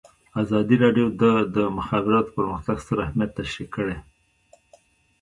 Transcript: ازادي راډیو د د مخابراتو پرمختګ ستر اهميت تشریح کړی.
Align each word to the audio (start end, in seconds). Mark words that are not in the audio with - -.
ازادي 0.41 0.75
راډیو 0.83 1.07
د 1.21 1.23
د 1.55 1.57
مخابراتو 1.77 2.35
پرمختګ 2.37 2.77
ستر 2.83 2.97
اهميت 3.05 3.31
تشریح 3.39 3.67
کړی. 3.75 3.97